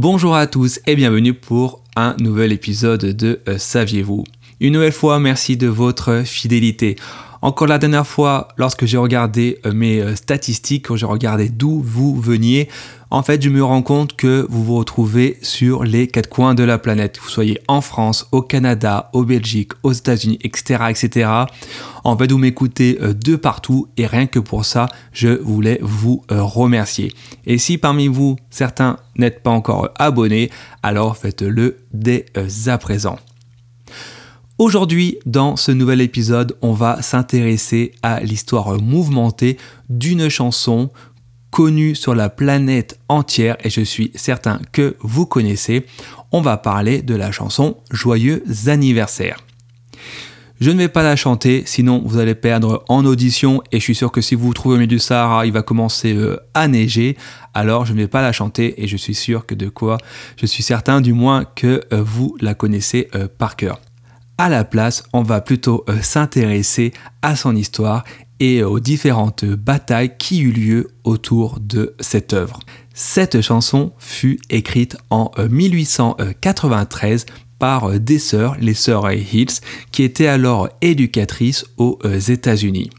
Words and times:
Bonjour 0.00 0.36
à 0.36 0.46
tous 0.46 0.78
et 0.86 0.94
bienvenue 0.94 1.34
pour 1.34 1.82
un 1.96 2.14
nouvel 2.20 2.52
épisode 2.52 3.04
de 3.04 3.40
euh, 3.48 3.58
Saviez-vous? 3.58 4.22
Une 4.60 4.74
nouvelle 4.74 4.92
fois, 4.92 5.18
merci 5.18 5.56
de 5.56 5.66
votre 5.66 6.22
fidélité. 6.24 6.94
Encore 7.40 7.68
la 7.68 7.78
dernière 7.78 8.06
fois, 8.06 8.48
lorsque 8.56 8.84
j'ai 8.84 8.96
regardé 8.96 9.60
euh, 9.64 9.72
mes 9.72 10.00
euh, 10.00 10.16
statistiques, 10.16 10.88
quand 10.88 10.96
j'ai 10.96 11.06
regardé 11.06 11.48
d'où 11.48 11.80
vous 11.80 12.20
veniez, 12.20 12.68
en 13.10 13.22
fait, 13.22 13.40
je 13.40 13.48
me 13.48 13.62
rends 13.62 13.82
compte 13.82 14.16
que 14.16 14.44
vous 14.50 14.64
vous 14.64 14.76
retrouvez 14.76 15.38
sur 15.40 15.84
les 15.84 16.08
quatre 16.08 16.28
coins 16.28 16.54
de 16.54 16.64
la 16.64 16.78
planète. 16.78 17.18
Vous 17.22 17.28
soyez 17.28 17.60
en 17.68 17.80
France, 17.80 18.26
au 18.32 18.42
Canada, 18.42 19.08
au 19.12 19.24
Belgique, 19.24 19.72
aux 19.84 19.92
États-Unis, 19.92 20.38
etc., 20.42 20.84
etc. 20.90 21.30
En 22.02 22.18
fait, 22.18 22.30
vous 22.30 22.38
m'écoutez 22.38 22.98
euh, 23.00 23.14
de 23.14 23.36
partout 23.36 23.88
et 23.96 24.06
rien 24.06 24.26
que 24.26 24.40
pour 24.40 24.64
ça, 24.64 24.88
je 25.12 25.28
voulais 25.28 25.78
vous 25.80 26.22
remercier. 26.28 27.12
Et 27.46 27.58
si 27.58 27.78
parmi 27.78 28.08
vous, 28.08 28.36
certains 28.50 28.96
n'êtes 29.16 29.42
pas 29.42 29.50
encore 29.50 29.90
abonnés, 29.96 30.50
alors 30.82 31.16
faites-le 31.16 31.78
dès 31.92 32.26
à 32.66 32.78
présent. 32.78 33.18
Aujourd'hui, 34.58 35.20
dans 35.24 35.54
ce 35.54 35.70
nouvel 35.70 36.00
épisode, 36.00 36.56
on 36.62 36.72
va 36.72 37.00
s'intéresser 37.00 37.92
à 38.02 38.18
l'histoire 38.18 38.82
mouvementée 38.82 39.56
d'une 39.88 40.28
chanson 40.28 40.90
connue 41.52 41.94
sur 41.94 42.12
la 42.16 42.28
planète 42.28 42.98
entière 43.08 43.56
et 43.62 43.70
je 43.70 43.82
suis 43.82 44.10
certain 44.16 44.60
que 44.72 44.96
vous 44.98 45.26
connaissez. 45.26 45.86
On 46.32 46.40
va 46.40 46.56
parler 46.56 47.02
de 47.02 47.14
la 47.14 47.30
chanson 47.30 47.76
Joyeux 47.92 48.42
anniversaire. 48.66 49.38
Je 50.60 50.72
ne 50.72 50.78
vais 50.78 50.88
pas 50.88 51.04
la 51.04 51.14
chanter, 51.14 51.62
sinon 51.64 52.02
vous 52.04 52.18
allez 52.18 52.34
perdre 52.34 52.82
en 52.88 53.04
audition 53.04 53.62
et 53.70 53.78
je 53.78 53.84
suis 53.84 53.94
sûr 53.94 54.10
que 54.10 54.20
si 54.20 54.34
vous 54.34 54.48
vous 54.48 54.54
trouvez 54.54 54.74
au 54.74 54.78
milieu 54.78 54.88
du 54.88 54.98
Sahara, 54.98 55.46
il 55.46 55.52
va 55.52 55.62
commencer 55.62 56.14
euh, 56.14 56.36
à 56.54 56.66
neiger. 56.66 57.16
Alors 57.54 57.86
je 57.86 57.92
ne 57.92 57.98
vais 57.98 58.08
pas 58.08 58.22
la 58.22 58.32
chanter 58.32 58.82
et 58.82 58.88
je 58.88 58.96
suis 58.96 59.14
sûr 59.14 59.46
que 59.46 59.54
de 59.54 59.68
quoi, 59.68 59.98
je 60.36 60.46
suis 60.46 60.64
certain 60.64 61.00
du 61.00 61.12
moins 61.12 61.44
que 61.44 61.80
euh, 61.92 62.02
vous 62.02 62.36
la 62.40 62.54
connaissez 62.54 63.08
euh, 63.14 63.28
par 63.28 63.54
cœur. 63.54 63.80
À 64.40 64.48
la 64.48 64.64
place, 64.64 65.02
on 65.12 65.22
va 65.22 65.40
plutôt 65.40 65.84
euh, 65.88 66.00
s'intéresser 66.00 66.92
à 67.22 67.34
son 67.34 67.56
histoire 67.56 68.04
et 68.38 68.62
aux 68.62 68.78
différentes 68.78 69.44
batailles 69.44 70.16
qui 70.16 70.42
eurent 70.42 70.54
lieu 70.54 70.90
autour 71.02 71.58
de 71.58 71.96
cette 71.98 72.32
œuvre. 72.34 72.60
Cette 72.94 73.40
chanson 73.40 73.92
fut 73.98 74.38
écrite 74.48 74.96
en 75.10 75.32
1893 75.50 77.26
euh, 77.28 77.32
par 77.58 77.90
euh, 77.90 77.98
des 77.98 78.20
sœurs, 78.20 78.56
les 78.60 78.74
sœurs 78.74 79.10
Hills, 79.10 79.58
qui 79.90 80.04
étaient 80.04 80.28
alors 80.28 80.68
éducatrices 80.82 81.64
aux 81.76 81.98
États-Unis. 82.04 82.90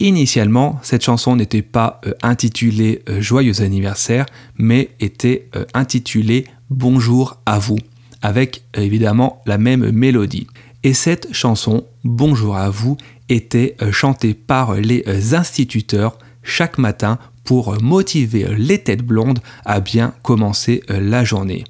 Initialement, 0.00 0.80
cette 0.82 1.04
chanson 1.04 1.36
n'était 1.36 1.62
pas 1.62 2.00
intitulée 2.22 3.02
Joyeux 3.18 3.62
anniversaire, 3.62 4.26
mais 4.56 4.90
était 5.00 5.50
intitulée 5.74 6.44
Bonjour 6.70 7.40
à 7.46 7.58
vous 7.58 7.78
avec 8.22 8.64
évidemment 8.74 9.42
la 9.46 9.58
même 9.58 9.90
mélodie. 9.90 10.46
Et 10.84 10.94
cette 10.94 11.32
chanson, 11.32 11.84
Bonjour 12.04 12.56
à 12.56 12.70
vous, 12.70 12.96
était 13.28 13.76
euh, 13.82 13.92
chantée 13.92 14.32
par 14.32 14.74
les 14.74 15.04
euh, 15.06 15.36
instituteurs 15.36 16.16
chaque 16.42 16.78
matin 16.78 17.18
pour 17.44 17.80
motiver 17.82 18.46
les 18.56 18.78
têtes 18.78 19.04
blondes 19.04 19.40
à 19.64 19.80
bien 19.80 20.14
commencer 20.22 20.82
euh, 20.90 21.00
la 21.00 21.24
journée. 21.24 21.64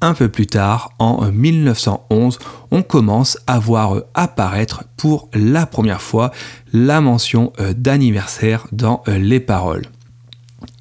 Un 0.00 0.14
peu 0.14 0.28
plus 0.28 0.46
tard, 0.46 0.92
en 0.98 1.32
1911, 1.32 2.38
on 2.70 2.82
commence 2.82 3.38
à 3.46 3.58
voir 3.58 4.02
apparaître 4.14 4.84
pour 4.96 5.30
la 5.32 5.66
première 5.66 6.02
fois 6.02 6.30
la 6.72 7.00
mention 7.00 7.52
d'anniversaire 7.74 8.66
dans 8.70 9.02
les 9.06 9.40
paroles. 9.40 9.86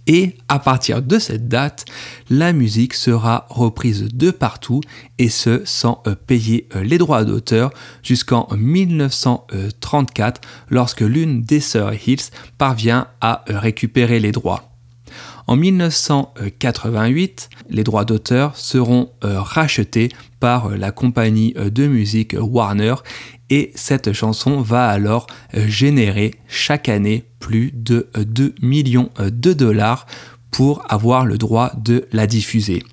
Et 0.07 0.35
à 0.49 0.59
partir 0.59 1.01
de 1.01 1.17
cette 1.17 1.47
date, 1.47 1.85
la 2.29 2.51
musique 2.51 2.93
sera 2.93 3.45
reprise 3.49 4.09
de 4.13 4.31
partout 4.31 4.81
et 5.17 5.29
ce 5.29 5.61
sans 5.63 6.03
euh, 6.07 6.15
payer 6.15 6.67
euh, 6.75 6.83
les 6.83 6.97
droits 6.97 7.23
d'auteur 7.23 7.71
jusqu'en 8.01 8.47
1934 8.55 10.41
lorsque 10.69 11.01
l'une 11.01 11.41
des 11.41 11.61
sœurs 11.61 11.93
Hills 12.07 12.31
parvient 12.57 13.07
à 13.21 13.45
euh, 13.49 13.59
récupérer 13.59 14.19
les 14.19 14.33
droits. 14.33 14.72
En 15.47 15.55
1988, 15.55 17.49
les 17.69 17.83
droits 17.83 18.05
d'auteur 18.05 18.55
seront 18.55 19.09
rachetés 19.21 20.09
par 20.39 20.69
la 20.69 20.91
compagnie 20.91 21.53
de 21.53 21.87
musique 21.87 22.35
Warner 22.39 22.95
et 23.53 23.71
cette 23.75 24.13
chanson 24.13 24.61
va 24.61 24.87
alors 24.87 25.27
euh, 25.55 25.67
générer 25.67 26.33
chaque 26.47 26.89
année 26.89 27.25
plus 27.39 27.71
de 27.71 28.09
2 28.17 28.43
euh, 28.43 28.49
millions 28.65 29.11
euh, 29.19 29.29
de 29.29 29.53
dollars 29.53 30.07
pour 30.49 30.83
avoir 30.89 31.27
le 31.27 31.37
droit 31.37 31.71
de 31.77 32.07
la 32.11 32.25
diffuser. 32.25 32.83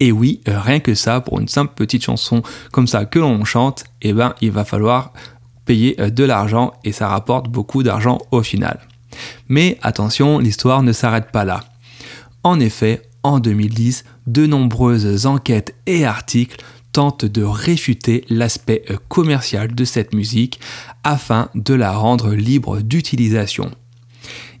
Et 0.00 0.12
oui, 0.12 0.42
rien 0.46 0.80
que 0.80 0.94
ça, 0.94 1.22
pour 1.22 1.40
une 1.40 1.48
simple 1.48 1.72
petite 1.74 2.04
chanson 2.04 2.42
comme 2.70 2.86
ça 2.86 3.06
que 3.06 3.18
l'on 3.18 3.46
chante, 3.46 3.84
eh 4.02 4.12
ben, 4.12 4.34
il 4.42 4.50
va 4.50 4.66
falloir 4.66 5.14
payer 5.64 5.94
de 5.96 6.24
l'argent 6.24 6.74
et 6.84 6.92
ça 6.92 7.08
rapporte 7.08 7.48
beaucoup 7.48 7.82
d'argent 7.82 8.18
au 8.30 8.42
final. 8.42 8.80
Mais 9.48 9.78
attention, 9.80 10.38
l'histoire 10.38 10.82
ne 10.82 10.92
s'arrête 10.92 11.30
pas 11.30 11.46
là. 11.46 11.64
En 12.44 12.60
effet, 12.60 13.02
en 13.22 13.40
2010, 13.40 14.04
de 14.26 14.46
nombreuses 14.46 15.24
enquêtes 15.24 15.74
et 15.86 16.04
articles 16.04 16.62
tente 16.92 17.24
de 17.24 17.42
réfuter 17.42 18.24
l'aspect 18.28 18.84
euh, 18.90 18.96
commercial 19.08 19.74
de 19.74 19.84
cette 19.84 20.14
musique 20.14 20.60
afin 21.02 21.48
de 21.54 21.74
la 21.74 21.92
rendre 21.92 22.34
libre 22.34 22.80
d'utilisation. 22.80 23.70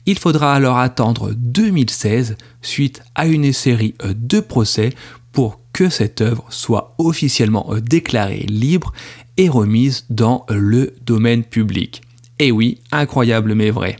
Il 0.06 0.18
faudra 0.18 0.54
alors 0.54 0.78
attendre 0.78 1.32
2016 1.34 2.36
suite 2.62 3.02
à 3.14 3.26
une 3.26 3.52
série 3.52 3.94
euh, 4.02 4.14
de 4.16 4.40
procès 4.40 4.90
pour 5.30 5.60
que 5.72 5.90
cette 5.90 6.22
œuvre 6.22 6.46
soit 6.48 6.94
officiellement 6.98 7.66
euh, 7.70 7.80
déclarée 7.80 8.46
libre 8.48 8.92
et 9.36 9.48
remise 9.48 10.06
dans 10.08 10.46
le 10.48 10.94
domaine 11.02 11.44
public. 11.44 12.02
Et 12.38 12.50
oui, 12.50 12.80
incroyable 12.90 13.54
mais 13.54 13.70
vrai. 13.70 13.96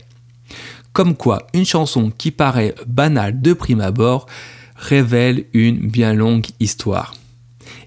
Comme 0.95 1.17
quoi, 1.17 1.45
une 1.53 1.65
chanson 1.65 2.09
qui 2.17 2.31
paraît 2.31 2.73
banale 2.87 3.41
de 3.41 3.51
prime 3.51 3.81
abord 3.81 4.27
révèle 4.77 5.43
une 5.51 5.89
bien 5.89 6.13
longue 6.13 6.45
histoire. 6.61 7.13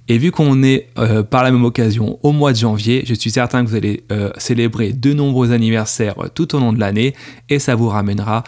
Et 0.09 0.19
vu 0.19 0.31
qu'on 0.31 0.63
est 0.63 0.91
euh, 0.99 1.23
par 1.23 1.43
la 1.43 1.51
même 1.51 1.65
occasion 1.65 2.19
au 2.23 2.33
mois 2.33 2.53
de 2.53 2.59
janvier, 2.59 3.05
je 3.07 3.15
suis 3.15 3.31
certain 3.31 3.65
que 3.65 3.71
vous 3.71 3.77
allez 3.77 4.05
euh, 4.13 4.31
célébrer 4.37 4.93
de 4.93 5.15
nombreux 5.15 5.53
anniversaires 5.53 6.23
euh, 6.23 6.29
tout 6.29 6.55
au 6.55 6.61
long 6.61 6.75
de 6.75 6.81
l'année 6.81 7.15
et 7.49 7.59
ça 7.59 7.75
vous 7.75 7.89
ramènera 7.89 8.45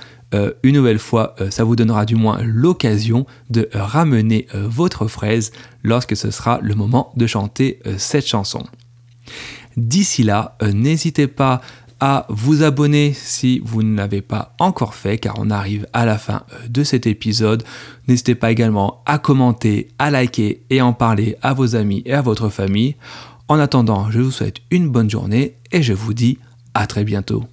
une 0.62 0.76
nouvelle 0.76 1.00
fois, 1.00 1.34
ça 1.50 1.64
vous 1.64 1.74
donnera 1.74 2.06
du 2.06 2.14
moins 2.14 2.38
l'occasion 2.40 3.26
de 3.48 3.68
ramener 3.74 4.46
votre 4.54 5.08
fraise 5.08 5.50
lorsque 5.82 6.16
ce 6.16 6.30
sera 6.30 6.60
le 6.62 6.76
moment 6.76 7.12
de 7.16 7.26
chanter 7.26 7.80
cette 7.96 8.28
chanson. 8.28 8.62
D'ici 9.76 10.22
là, 10.22 10.56
n'hésitez 10.62 11.26
pas 11.26 11.60
à 12.00 12.26
vous 12.28 12.62
abonner 12.62 13.12
si 13.14 13.60
vous 13.64 13.82
ne 13.82 13.96
l'avez 13.96 14.22
pas 14.22 14.54
encore 14.58 14.94
fait 14.94 15.18
car 15.18 15.34
on 15.38 15.50
arrive 15.50 15.86
à 15.92 16.04
la 16.04 16.18
fin 16.18 16.42
euh, 16.52 16.68
de 16.68 16.82
cet 16.82 17.06
épisode. 17.06 17.62
N'hésitez 18.08 18.34
pas 18.34 18.50
également 18.50 19.02
à 19.06 19.18
commenter, 19.18 19.88
à 19.98 20.10
liker 20.10 20.62
et 20.70 20.82
en 20.82 20.92
parler 20.92 21.36
à 21.42 21.52
vos 21.52 21.76
amis 21.76 22.02
et 22.06 22.14
à 22.14 22.22
votre 22.22 22.48
famille. 22.48 22.96
En 23.48 23.58
attendant, 23.58 24.10
je 24.10 24.20
vous 24.20 24.30
souhaite 24.30 24.58
une 24.70 24.88
bonne 24.88 25.10
journée 25.10 25.56
et 25.72 25.82
je 25.82 25.92
vous 25.92 26.14
dis 26.14 26.38
à 26.74 26.86
très 26.86 27.04
bientôt. 27.04 27.44